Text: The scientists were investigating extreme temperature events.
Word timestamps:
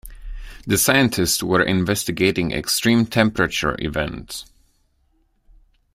The 0.65 0.79
scientists 0.79 1.43
were 1.43 1.61
investigating 1.61 2.49
extreme 2.51 3.05
temperature 3.05 3.75
events. 3.77 4.47